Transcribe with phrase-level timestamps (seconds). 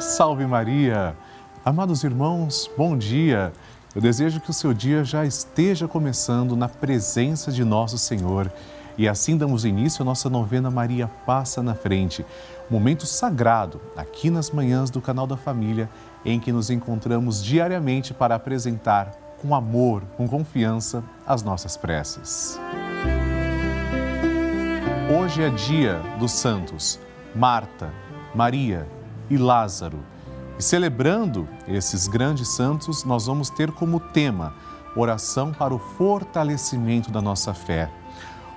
[0.00, 1.14] Salve Maria!
[1.62, 3.52] Amados irmãos, bom dia!
[3.94, 8.50] Eu desejo que o seu dia já esteja começando na presença de nosso Senhor.
[8.96, 12.24] E assim damos início à nossa novena Maria Passa na Frente,
[12.70, 15.88] momento sagrado aqui nas manhãs do canal da Família,
[16.24, 22.58] em que nos encontramos diariamente para apresentar com amor, com confiança, as nossas preces.
[25.14, 26.98] Hoje é dia dos santos
[27.34, 27.92] Marta,
[28.34, 28.86] Maria
[29.30, 30.00] e Lázaro.
[30.58, 34.52] E celebrando esses grandes santos, nós vamos ter como tema
[34.94, 37.88] oração para o fortalecimento da nossa fé.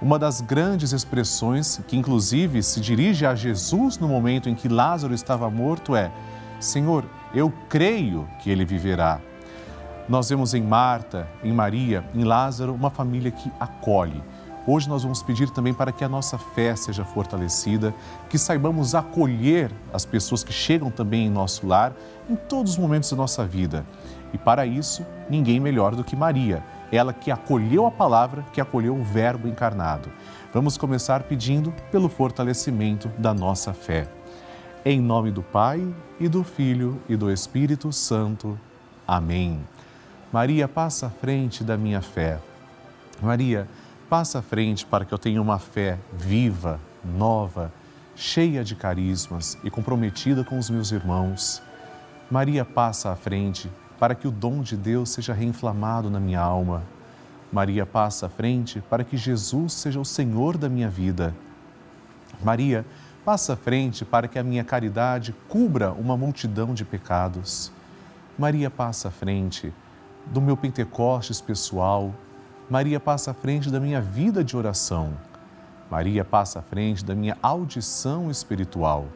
[0.00, 5.14] Uma das grandes expressões que, inclusive, se dirige a Jesus no momento em que Lázaro
[5.14, 6.10] estava morto é:
[6.58, 9.20] Senhor, eu creio que ele viverá.
[10.08, 14.20] Nós vemos em Marta, em Maria, em Lázaro, uma família que acolhe
[14.64, 17.92] Hoje nós vamos pedir também para que a nossa fé seja fortalecida,
[18.30, 21.92] que saibamos acolher as pessoas que chegam também em nosso lar
[22.30, 23.84] em todos os momentos da nossa vida.
[24.32, 28.94] E para isso, ninguém melhor do que Maria, ela que acolheu a palavra, que acolheu
[28.94, 30.08] o Verbo encarnado.
[30.54, 34.06] Vamos começar pedindo pelo fortalecimento da nossa fé.
[34.84, 35.86] Em nome do Pai
[36.20, 38.58] e do Filho e do Espírito Santo.
[39.06, 39.60] Amém.
[40.32, 42.38] Maria, passa à frente da minha fé.
[43.20, 43.68] Maria,
[44.12, 47.72] Passa à frente para que eu tenha uma fé viva, nova,
[48.14, 51.62] cheia de carismas e comprometida com os meus irmãos.
[52.30, 56.82] Maria passa à frente para que o dom de Deus seja reinflamado na minha alma.
[57.50, 61.34] Maria passa à frente para que Jesus seja o Senhor da minha vida.
[62.44, 62.84] Maria
[63.24, 67.72] passa à frente para que a minha caridade cubra uma multidão de pecados.
[68.38, 69.72] Maria passa à frente
[70.26, 72.12] do meu Pentecostes pessoal
[72.72, 75.12] Maria passa à frente da minha vida de oração.
[75.90, 79.08] Maria passa à frente da minha audição espiritual.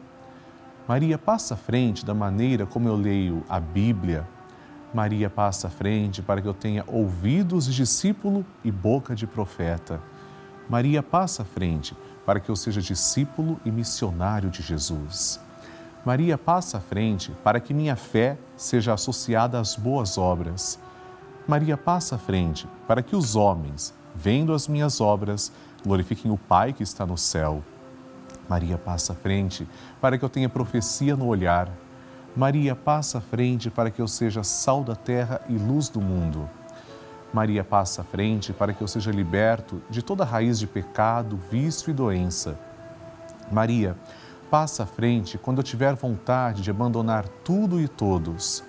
[0.87, 4.27] Maria passa à frente da maneira como eu leio a Bíblia.
[4.93, 9.99] Maria passa à frente para que eu tenha ouvidos de discípulo e boca de profeta.
[10.69, 11.97] Maria passa à frente
[12.27, 15.39] para que eu seja discípulo e missionário de Jesus.
[16.05, 20.79] Maria passa à frente para que minha fé seja associada às boas obras.
[21.47, 25.49] Maria passa à frente para que os homens, vendo as minhas obras,
[25.81, 27.63] glorifiquem o Pai que está no céu.
[28.49, 29.65] Maria passa à frente
[30.01, 31.69] para que eu tenha profecia no olhar.
[32.35, 36.49] Maria passa à frente para que eu seja sal da terra e luz do mundo.
[37.33, 41.89] Maria passa à frente para que eu seja liberto de toda raiz de pecado, vício
[41.89, 42.59] e doença.
[43.49, 43.95] Maria
[44.51, 48.65] passa à frente quando eu tiver vontade de abandonar tudo e todos.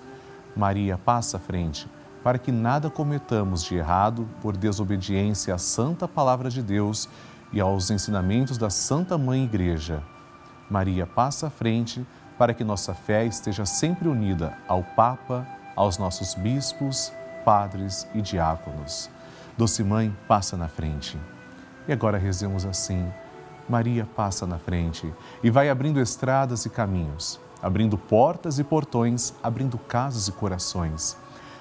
[0.55, 1.85] Maria passa à frente
[2.23, 7.07] para que nada cometamos de errado por desobediência à santa palavra de Deus
[7.51, 10.03] e aos ensinamentos da Santa Mãe Igreja.
[10.69, 12.05] Maria passa à frente
[12.37, 17.11] para que nossa fé esteja sempre unida ao Papa, aos nossos bispos,
[17.43, 19.09] padres e diáconos.
[19.57, 21.17] Doce Mãe, passa na frente.
[21.87, 23.11] E agora rezemos assim:
[23.67, 29.77] Maria passa na frente e vai abrindo estradas e caminhos, abrindo portas e portões, abrindo
[29.77, 31.17] casas e corações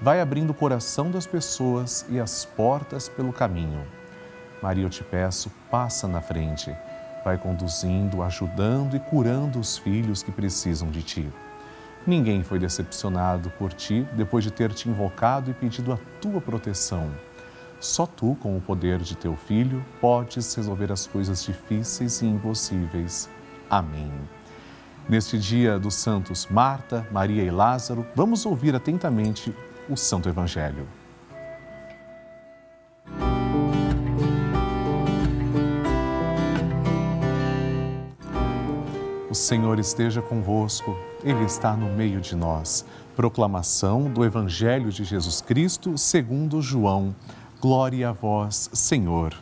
[0.00, 3.84] vai abrindo o coração das pessoas e as portas pelo caminho.
[4.62, 6.74] Maria, eu te peço, passa na frente,
[7.24, 11.32] vai conduzindo, ajudando e curando os filhos que precisam de ti.
[12.06, 17.10] Ninguém foi decepcionado por ti depois de ter te invocado e pedido a tua proteção.
[17.80, 23.28] Só tu, com o poder de teu filho, podes resolver as coisas difíceis e impossíveis.
[23.68, 24.12] Amém.
[25.08, 29.54] Neste dia dos santos Marta, Maria e Lázaro, vamos ouvir atentamente
[29.88, 30.86] o Santo Evangelho.
[39.30, 42.84] O Senhor esteja convosco, Ele está no meio de nós.
[43.14, 47.14] Proclamação do Evangelho de Jesus Cristo segundo João.
[47.60, 49.34] Glória a vós, Senhor.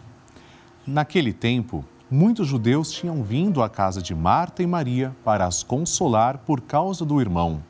[0.86, 6.38] Naquele tempo, muitos judeus tinham vindo à casa de Marta e Maria para as consolar
[6.38, 7.62] por causa do irmão.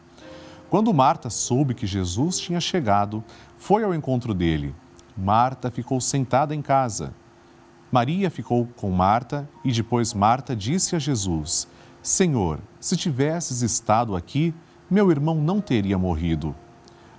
[0.75, 3.23] Quando Marta soube que Jesus tinha chegado,
[3.57, 4.75] foi ao encontro dele.
[5.17, 7.15] Marta ficou sentada em casa.
[7.93, 11.69] Maria ficou com Marta e depois Marta disse a Jesus:
[12.03, 14.53] Senhor, se tivesses estado aqui,
[14.91, 16.53] meu irmão não teria morrido.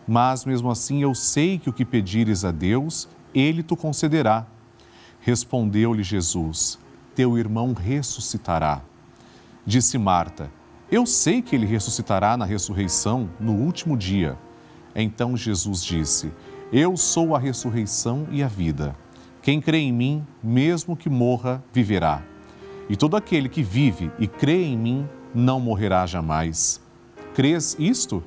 [0.06, 4.46] Mas mesmo assim eu sei que o que pedires a Deus, ele te concederá.
[5.22, 6.78] Respondeu-lhe Jesus:
[7.16, 8.82] Teu irmão ressuscitará.
[9.66, 10.52] Disse Marta:
[10.96, 14.38] Eu sei que ele ressuscitará na ressurreição no último dia.
[14.96, 16.32] Então Jesus disse:
[16.72, 18.96] Eu sou a ressurreição e a vida.
[19.42, 22.24] Quem crê em mim, mesmo que morra, viverá.
[22.88, 26.82] E todo aquele que vive e crê em mim não morrerá jamais.
[27.34, 28.24] Crês isto?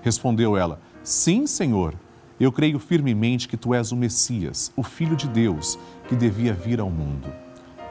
[0.00, 1.96] Respondeu ela: Sim, Senhor.
[2.38, 5.76] Eu creio firmemente que tu és o Messias, o Filho de Deus,
[6.08, 7.28] que devia vir ao mundo.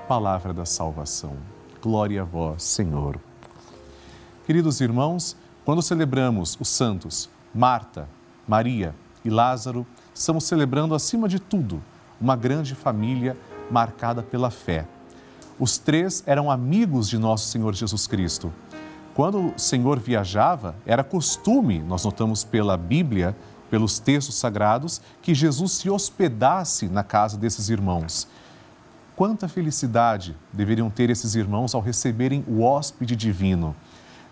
[0.08, 1.36] Palavra da salvação.
[1.82, 3.20] Glória a vós, Senhor.
[4.46, 5.36] Queridos irmãos,
[5.66, 8.08] quando celebramos os santos Marta,
[8.48, 8.94] Maria
[9.24, 11.82] e Lázaro, estamos celebrando, acima de tudo,
[12.20, 13.38] uma grande família
[13.72, 14.86] marcada pela fé
[15.60, 18.52] os três eram amigos de nosso Senhor Jesus Cristo.
[19.14, 23.36] Quando o Senhor viajava, era costume, nós notamos pela Bíblia,
[23.70, 28.28] pelos textos sagrados, que Jesus se hospedasse na casa desses irmãos.
[29.16, 33.76] Quanta felicidade deveriam ter esses irmãos ao receberem o hóspede divino.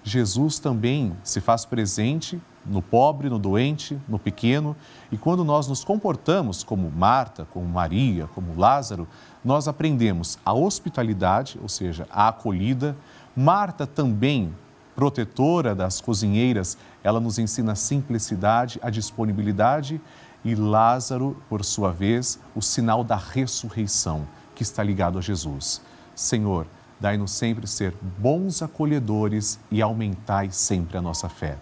[0.03, 4.75] Jesus também se faz presente no pobre, no doente, no pequeno,
[5.11, 9.07] e quando nós nos comportamos como Marta, como Maria, como Lázaro,
[9.43, 12.95] nós aprendemos a hospitalidade, ou seja, a acolhida.
[13.35, 14.53] Marta também,
[14.95, 19.99] protetora das cozinheiras, ela nos ensina a simplicidade, a disponibilidade,
[20.43, 25.81] e Lázaro, por sua vez, o sinal da ressurreição, que está ligado a Jesus.
[26.15, 26.67] Senhor,
[27.01, 31.57] dai-nos sempre ser bons acolhedores e aumentai sempre a nossa fé.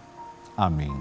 [0.56, 0.92] Amém.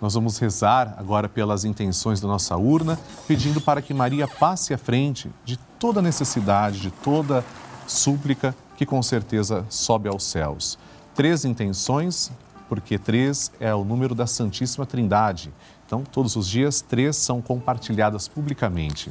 [0.00, 4.78] Nós vamos rezar agora pelas intenções da nossa urna, pedindo para que Maria passe à
[4.78, 7.44] frente de toda necessidade, de toda
[7.86, 10.78] súplica que com certeza sobe aos céus.
[11.14, 12.30] Três intenções,
[12.68, 15.50] porque três é o número da Santíssima Trindade.
[15.86, 19.10] Então, todos os dias, três são compartilhadas publicamente.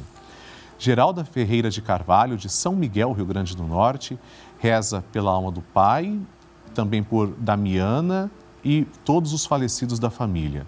[0.78, 4.18] Geralda Ferreira de Carvalho, de São Miguel, Rio Grande do Norte,
[4.58, 6.18] reza pela alma do pai,
[6.74, 8.30] também por Damiana
[8.64, 10.66] e todos os falecidos da família.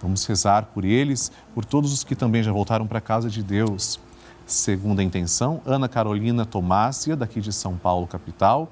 [0.00, 3.42] Vamos rezar por eles, por todos os que também já voltaram para a casa de
[3.42, 4.00] Deus.
[4.46, 8.70] Segunda intenção, Ana Carolina Tomásia, daqui de São Paulo, capital,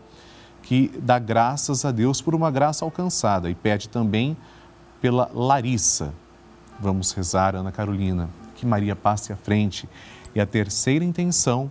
[0.63, 4.37] que dá graças a Deus por uma graça alcançada e pede também
[5.01, 6.13] pela Larissa.
[6.79, 9.89] Vamos rezar, Ana Carolina, que Maria passe à frente.
[10.35, 11.71] E a terceira intenção,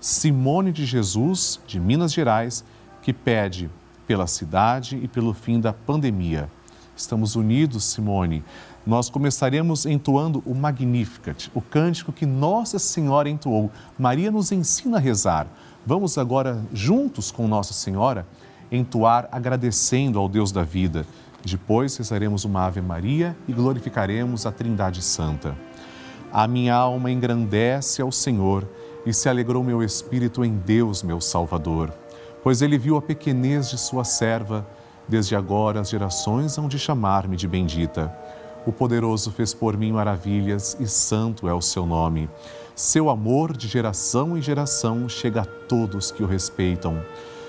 [0.00, 2.64] Simone de Jesus, de Minas Gerais,
[3.02, 3.70] que pede
[4.06, 6.48] pela cidade e pelo fim da pandemia.
[6.96, 8.44] Estamos unidos, Simone
[8.86, 13.70] nós começaremos entoando o Magnificat, o cântico que Nossa Senhora entoou.
[13.98, 15.46] Maria nos ensina a rezar.
[15.86, 18.26] Vamos agora, juntos com Nossa Senhora,
[18.70, 21.06] entoar agradecendo ao Deus da vida.
[21.44, 25.54] Depois rezaremos uma Ave Maria e glorificaremos a Trindade Santa.
[26.32, 28.68] A minha alma engrandece ao Senhor
[29.04, 31.92] e se alegrou meu espírito em Deus, meu Salvador,
[32.42, 34.66] pois ele viu a pequenez de sua serva.
[35.06, 38.12] Desde agora as gerações hão de chamar-me de bendita.
[38.66, 42.30] O poderoso fez por mim maravilhas e santo é o seu nome.
[42.74, 47.04] Seu amor de geração em geração chega a todos que o respeitam.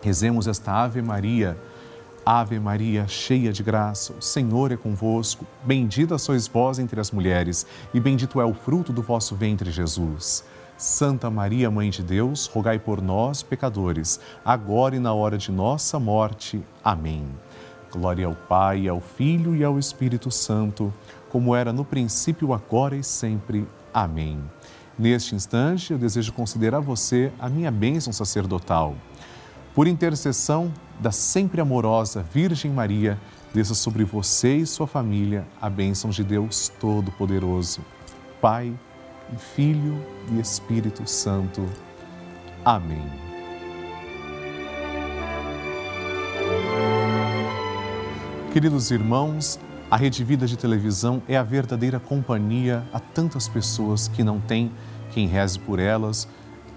[0.00, 1.58] Rezemos esta Ave Maria.
[2.24, 5.46] Ave Maria, cheia de graça, o Senhor é convosco.
[5.64, 10.44] Bendita sois vós entre as mulheres, e bendito é o fruto do vosso ventre, Jesus.
[10.76, 15.98] Santa Maria, Mãe de Deus, rogai por nós, pecadores, agora e na hora de nossa
[15.98, 16.62] morte.
[16.84, 17.26] Amém.
[17.90, 20.92] Glória ao Pai, ao Filho e ao Espírito Santo,
[21.30, 23.66] como era no princípio, agora e sempre.
[23.92, 24.38] Amém.
[24.98, 28.94] Neste instante, eu desejo considerar você a minha bênção sacerdotal.
[29.78, 33.16] Por intercessão da sempre amorosa Virgem Maria,
[33.54, 37.82] desça sobre você e sua família a bênção de Deus Todo-Poderoso,
[38.40, 38.76] Pai,
[39.54, 41.64] Filho e Espírito Santo.
[42.64, 43.08] Amém.
[48.52, 54.24] Queridos irmãos, a Rede Vida de Televisão é a verdadeira companhia a tantas pessoas que
[54.24, 54.72] não têm
[55.12, 56.26] quem reze por elas,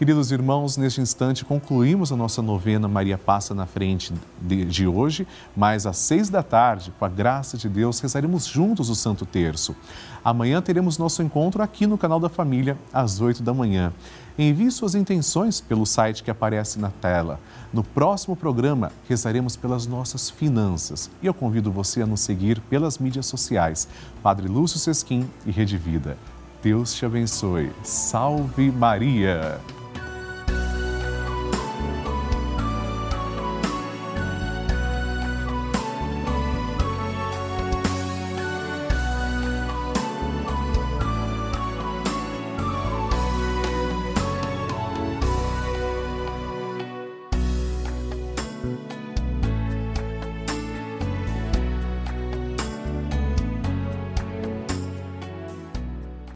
[0.00, 5.84] Queridos irmãos, neste instante concluímos a nossa novena Maria Passa na Frente de, hoje, mas
[5.84, 9.76] às seis da tarde, com a graça de Deus, rezaremos juntos o Santo Terço.
[10.24, 13.92] Amanhã teremos nosso encontro aqui no canal da Família, às oito da manhã.
[14.38, 17.38] Envie suas intenções pelo site que aparece na tela.
[17.70, 22.96] No próximo programa, rezaremos pelas nossas finanças e eu convido você a nos seguir pelas
[22.96, 23.86] mídias sociais,
[24.22, 26.16] Padre Lúcio Sesquim e Rede Vida.
[26.62, 27.70] Deus te abençoe.
[27.82, 29.60] Salve Maria!